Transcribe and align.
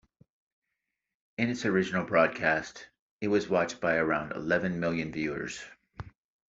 In 1.37 1.51
its 1.51 1.63
original 1.63 2.03
broadcast, 2.03 2.87
it 3.21 3.27
was 3.27 3.47
watched 3.49 3.79
by 3.79 3.97
around 3.97 4.31
eleven 4.31 4.79
million 4.79 5.11
viewers. 5.11 5.63